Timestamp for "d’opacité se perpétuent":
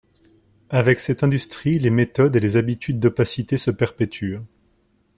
2.99-4.39